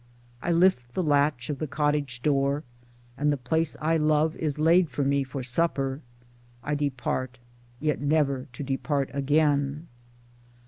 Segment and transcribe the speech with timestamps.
[0.41, 2.63] I lift the latch of the cottage door,
[3.19, 6.01] and the place I love is laid for me for supper;
[6.63, 7.37] I depart,
[7.79, 9.89] yet never to depart again.